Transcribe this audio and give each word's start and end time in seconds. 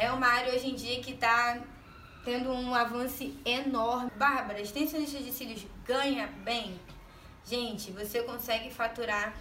É 0.00 0.10
uma 0.10 0.28
área 0.28 0.54
hoje 0.54 0.66
em 0.66 0.74
dia 0.74 0.98
que 1.02 1.10
está 1.10 1.60
tendo 2.24 2.50
um 2.50 2.74
avanço 2.74 3.30
enorme. 3.44 4.10
Bárbara, 4.16 4.58
extensionista 4.58 5.18
de 5.18 5.30
cílios 5.30 5.66
ganha 5.84 6.26
bem? 6.42 6.80
Gente, 7.44 7.92
você 7.92 8.22
consegue 8.22 8.70
faturar 8.70 9.36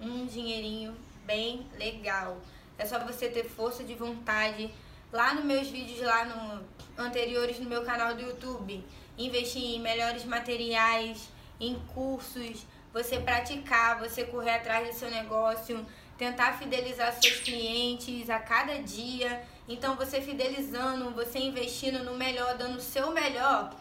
um 0.00 0.24
dinheirinho 0.24 0.96
bem 1.26 1.66
legal. 1.76 2.38
É 2.78 2.86
só 2.86 2.98
você 3.00 3.28
ter 3.28 3.44
força 3.44 3.84
de 3.84 3.94
vontade. 3.94 4.72
Lá 5.12 5.34
nos 5.34 5.44
meus 5.44 5.68
vídeos 5.68 6.00
lá 6.00 6.24
no 6.24 6.64
anteriores 6.96 7.58
no 7.58 7.68
meu 7.68 7.84
canal 7.84 8.14
do 8.14 8.22
YouTube, 8.22 8.82
investir 9.18 9.62
em 9.62 9.78
melhores 9.78 10.24
materiais, 10.24 11.28
em 11.60 11.78
cursos, 11.92 12.66
você 12.94 13.20
praticar, 13.20 13.98
você 13.98 14.24
correr 14.24 14.54
atrás 14.54 14.88
do 14.88 14.98
seu 14.98 15.10
negócio, 15.10 15.84
tentar 16.18 16.58
fidelizar 16.58 17.12
seus 17.12 17.38
clientes 17.38 18.28
a 18.28 18.40
cada 18.40 18.82
dia. 18.82 19.42
Então, 19.68 19.94
você 19.94 20.20
fidelizando, 20.20 21.10
você 21.12 21.38
investindo 21.38 22.02
no 22.02 22.16
melhor, 22.16 22.56
dando 22.58 22.78
o 22.78 22.80
seu 22.80 23.12
melhor, 23.12 23.72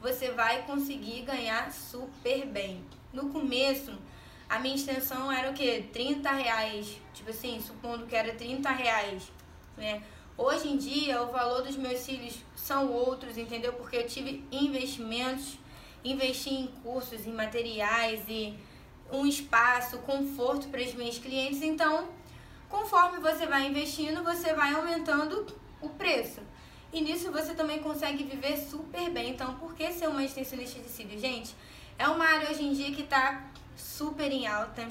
você 0.00 0.30
vai 0.30 0.62
conseguir 0.62 1.22
ganhar 1.22 1.72
super 1.72 2.46
bem. 2.46 2.84
No 3.12 3.30
começo, 3.30 3.92
a 4.48 4.58
minha 4.58 4.76
extensão 4.76 5.32
era 5.32 5.50
o 5.50 5.54
quê? 5.54 5.86
30 5.92 6.30
reais. 6.30 6.98
Tipo 7.14 7.30
assim, 7.30 7.60
supondo 7.60 8.06
que 8.06 8.14
era 8.14 8.34
30 8.34 8.70
reais, 8.70 9.22
né? 9.76 10.02
Hoje 10.36 10.68
em 10.68 10.76
dia, 10.76 11.22
o 11.22 11.32
valor 11.32 11.62
dos 11.62 11.76
meus 11.76 12.00
cílios 12.00 12.36
são 12.54 12.92
outros, 12.92 13.38
entendeu? 13.38 13.72
Porque 13.72 13.96
eu 13.96 14.06
tive 14.06 14.44
investimentos, 14.52 15.58
investi 16.04 16.50
em 16.50 16.66
cursos, 16.82 17.26
em 17.26 17.32
materiais 17.32 18.22
e 18.28 18.54
um 19.10 19.26
espaço, 19.26 19.98
conforto 19.98 20.68
para 20.68 20.82
os 20.82 20.94
meus 20.94 21.18
clientes. 21.18 21.62
Então, 21.62 22.08
conforme 22.68 23.18
você 23.18 23.46
vai 23.46 23.66
investindo, 23.66 24.22
você 24.22 24.52
vai 24.52 24.74
aumentando 24.74 25.46
o 25.80 25.88
preço. 25.90 26.40
E 26.92 27.00
nisso 27.00 27.30
você 27.30 27.54
também 27.54 27.80
consegue 27.80 28.24
viver 28.24 28.56
super 28.56 29.10
bem. 29.10 29.30
Então, 29.30 29.54
por 29.54 29.74
que 29.74 29.92
ser 29.92 30.08
uma 30.08 30.24
extensionista 30.24 30.80
de 30.80 30.88
cílios? 30.88 31.20
Gente, 31.20 31.54
é 31.98 32.08
uma 32.08 32.24
área 32.24 32.50
hoje 32.50 32.64
em 32.64 32.72
dia 32.72 32.92
que 32.92 33.02
está 33.02 33.44
super 33.76 34.30
em 34.30 34.46
alta. 34.46 34.86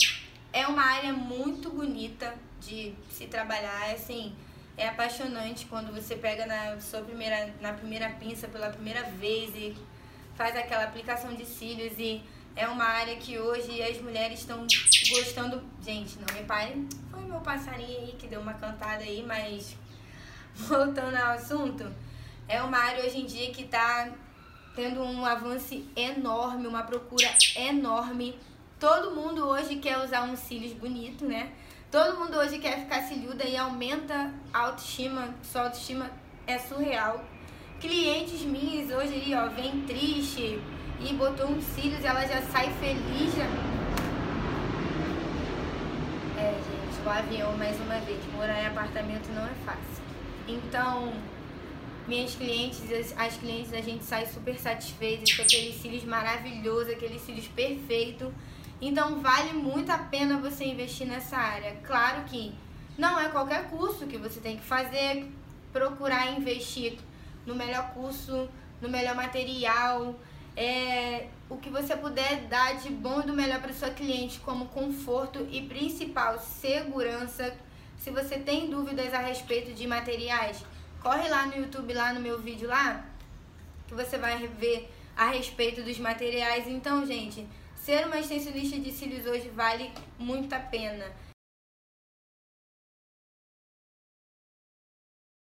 É 0.51 0.67
uma 0.67 0.83
área 0.83 1.13
muito 1.13 1.69
bonita 1.69 2.35
de 2.61 2.93
se 3.09 3.27
trabalhar, 3.27 3.91
assim, 3.91 4.35
é 4.77 4.87
apaixonante 4.87 5.65
quando 5.65 5.93
você 5.93 6.15
pega 6.15 6.45
na 6.45 6.79
sua 6.81 7.01
primeira 7.01 7.53
na 7.61 7.73
primeira 7.73 8.09
pinça 8.09 8.47
pela 8.47 8.69
primeira 8.69 9.03
vez 9.03 9.55
e 9.55 9.75
faz 10.35 10.55
aquela 10.55 10.83
aplicação 10.83 11.33
de 11.33 11.45
cílios 11.45 11.93
e 11.97 12.21
é 12.55 12.67
uma 12.67 12.85
área 12.85 13.15
que 13.17 13.37
hoje 13.37 13.81
as 13.81 13.99
mulheres 14.01 14.39
estão 14.39 14.65
gostando. 15.09 15.61
Gente, 15.83 16.17
não 16.19 16.33
me 16.33 16.45
parem. 16.45 16.87
Foi 17.11 17.21
meu 17.21 17.41
passarinho 17.41 17.99
aí 17.99 18.15
que 18.17 18.27
deu 18.27 18.39
uma 18.39 18.53
cantada 18.53 19.03
aí, 19.03 19.23
mas 19.23 19.75
voltando 20.55 21.15
ao 21.17 21.33
assunto, 21.33 21.91
é 22.47 22.61
uma 22.61 22.77
área 22.77 23.05
hoje 23.05 23.19
em 23.19 23.25
dia 23.25 23.51
que 23.51 23.63
está 23.63 24.09
tendo 24.75 25.01
um 25.01 25.25
avanço 25.25 25.83
enorme, 25.95 26.67
uma 26.67 26.83
procura 26.83 27.29
enorme. 27.55 28.37
Todo 28.79 29.15
mundo 29.15 29.47
hoje 29.47 29.77
quer 29.77 29.97
usar 29.97 30.23
um 30.23 30.35
cílios 30.35 30.73
bonito, 30.73 31.25
né? 31.25 31.51
Todo 31.91 32.19
mundo 32.19 32.37
hoje 32.37 32.59
quer 32.59 32.79
ficar 32.81 33.01
ciliuda 33.03 33.45
e 33.45 33.55
aumenta 33.55 34.33
a 34.53 34.59
autoestima, 34.59 35.33
sua 35.43 35.63
autoestima 35.63 36.11
é 36.45 36.57
surreal. 36.57 37.23
Clientes 37.79 38.41
minhas 38.41 38.91
hoje 38.91 39.13
aí, 39.13 39.33
ó, 39.35 39.47
vem 39.47 39.81
triste, 39.81 40.59
e 40.99 41.13
botou 41.13 41.47
uns 41.47 41.63
cílios 41.63 42.03
ela 42.03 42.25
já 42.25 42.41
sai 42.41 42.71
feliz. 42.79 43.35
Já... 43.35 43.45
É, 46.39 46.53
gente, 46.53 47.05
o 47.05 47.09
avião 47.09 47.57
mais 47.57 47.79
uma 47.79 47.99
vez. 47.99 48.19
Morar 48.33 48.61
em 48.61 48.67
apartamento 48.67 49.27
não 49.33 49.45
é 49.45 49.53
fácil. 49.65 50.03
Então, 50.47 51.13
minhas 52.07 52.35
clientes, 52.35 52.81
as, 52.91 53.17
as 53.17 53.37
clientes, 53.37 53.73
a 53.73 53.81
gente 53.81 54.03
sai 54.03 54.25
super 54.25 54.57
satisfeitas 54.57 55.33
com 55.33 55.41
aqueles 55.41 55.75
cílios 55.81 56.03
maravilhosos, 56.03 56.93
aqueles 56.93 57.21
cílios 57.21 57.47
perfeitos. 57.47 58.31
Então, 58.81 59.19
vale 59.19 59.53
muito 59.53 59.89
a 59.91 59.97
pena 59.97 60.37
você 60.37 60.65
investir 60.65 61.07
nessa 61.07 61.37
área. 61.37 61.75
Claro 61.83 62.23
que 62.25 62.53
não 62.97 63.19
é 63.19 63.29
qualquer 63.29 63.69
curso 63.69 64.05
que 64.05 64.17
você 64.17 64.39
tem 64.39 64.57
que 64.57 64.63
fazer, 64.63 65.31
procurar 65.71 66.31
investir 66.31 66.97
no 67.45 67.55
melhor 67.55 67.91
curso, 67.93 68.47
no 68.81 68.89
melhor 68.89 69.15
material, 69.15 70.15
é, 70.55 71.27
o 71.49 71.57
que 71.57 71.69
você 71.69 71.95
puder 71.95 72.47
dar 72.47 72.77
de 72.77 72.89
bom 72.89 73.21
e 73.21 73.25
do 73.25 73.33
melhor 73.33 73.61
para 73.61 73.73
sua 73.73 73.89
cliente, 73.89 74.39
como 74.39 74.67
conforto 74.67 75.47
e 75.51 75.61
principal 75.61 76.39
segurança. 76.39 77.55
Se 77.97 78.09
você 78.11 78.37
tem 78.37 78.69
dúvidas 78.69 79.13
a 79.13 79.19
respeito 79.19 79.73
de 79.73 79.87
materiais, 79.87 80.63
corre 81.01 81.27
lá 81.27 81.45
no 81.45 81.55
YouTube, 81.55 81.93
lá 81.93 82.13
no 82.13 82.19
meu 82.19 82.39
vídeo 82.39 82.67
lá, 82.67 83.05
que 83.87 83.93
você 83.93 84.17
vai 84.17 84.47
ver 84.47 84.89
a 85.15 85.29
respeito 85.29 85.81
dos 85.83 85.99
materiais. 85.99 86.67
Então, 86.67 87.05
gente, 87.05 87.45
ser 87.75 88.05
uma 88.05 88.19
extensionista 88.19 88.79
de 88.79 88.91
cílios 88.91 89.25
hoje 89.25 89.49
vale 89.49 89.91
muito 90.17 90.53
a 90.53 90.59
pena. 90.59 91.05